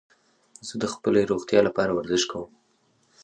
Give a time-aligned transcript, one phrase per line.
[0.67, 2.49] زه د خپلې روغتیا لپاره ورزش کوم.